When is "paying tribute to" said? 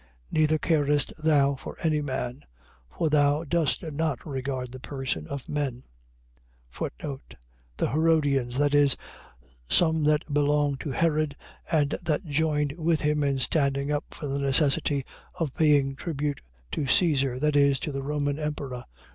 15.53-16.87